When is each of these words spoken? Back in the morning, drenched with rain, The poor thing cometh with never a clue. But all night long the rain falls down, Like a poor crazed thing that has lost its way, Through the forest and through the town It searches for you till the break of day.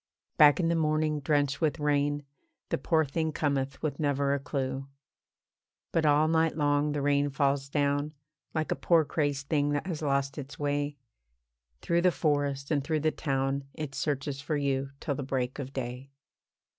Back 0.35 0.59
in 0.59 0.67
the 0.67 0.73
morning, 0.75 1.19
drenched 1.19 1.61
with 1.61 1.79
rain, 1.79 2.23
The 2.69 2.79
poor 2.79 3.05
thing 3.05 3.31
cometh 3.31 3.79
with 3.83 3.99
never 3.99 4.33
a 4.33 4.39
clue. 4.39 4.87
But 5.91 6.07
all 6.07 6.27
night 6.27 6.57
long 6.57 6.93
the 6.93 7.03
rain 7.03 7.29
falls 7.29 7.69
down, 7.69 8.15
Like 8.51 8.71
a 8.71 8.75
poor 8.75 9.05
crazed 9.05 9.47
thing 9.49 9.73
that 9.73 9.85
has 9.85 10.01
lost 10.01 10.39
its 10.39 10.57
way, 10.57 10.97
Through 11.83 12.01
the 12.01 12.11
forest 12.11 12.71
and 12.71 12.83
through 12.83 13.01
the 13.01 13.11
town 13.11 13.65
It 13.75 13.93
searches 13.93 14.41
for 14.41 14.57
you 14.57 14.89
till 14.99 15.13
the 15.13 15.21
break 15.21 15.59
of 15.59 15.71
day. 15.71 16.09